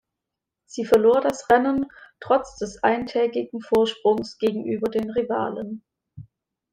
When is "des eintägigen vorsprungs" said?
2.57-4.39